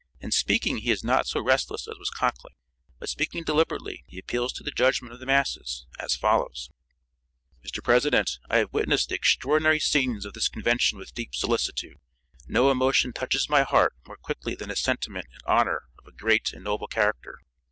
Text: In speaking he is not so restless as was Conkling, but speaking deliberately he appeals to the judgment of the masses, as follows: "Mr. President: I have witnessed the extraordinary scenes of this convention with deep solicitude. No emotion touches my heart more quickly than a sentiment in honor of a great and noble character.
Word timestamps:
In 0.19 0.31
speaking 0.31 0.77
he 0.79 0.89
is 0.89 1.03
not 1.03 1.27
so 1.27 1.39
restless 1.39 1.87
as 1.87 1.99
was 1.99 2.09
Conkling, 2.09 2.55
but 2.97 3.07
speaking 3.07 3.43
deliberately 3.43 4.03
he 4.07 4.17
appeals 4.17 4.51
to 4.53 4.63
the 4.63 4.71
judgment 4.71 5.13
of 5.13 5.19
the 5.19 5.27
masses, 5.27 5.85
as 5.99 6.15
follows: 6.15 6.71
"Mr. 7.63 7.83
President: 7.83 8.39
I 8.49 8.57
have 8.57 8.73
witnessed 8.73 9.09
the 9.09 9.15
extraordinary 9.15 9.79
scenes 9.79 10.25
of 10.25 10.33
this 10.33 10.49
convention 10.49 10.97
with 10.97 11.13
deep 11.13 11.35
solicitude. 11.35 11.99
No 12.47 12.71
emotion 12.71 13.13
touches 13.13 13.47
my 13.47 13.61
heart 13.61 13.93
more 14.07 14.17
quickly 14.17 14.55
than 14.55 14.71
a 14.71 14.75
sentiment 14.75 15.27
in 15.31 15.37
honor 15.45 15.83
of 15.99 16.07
a 16.07 16.11
great 16.17 16.51
and 16.51 16.63
noble 16.63 16.87
character. 16.87 17.37